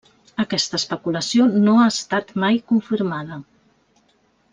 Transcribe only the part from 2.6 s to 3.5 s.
confirmada.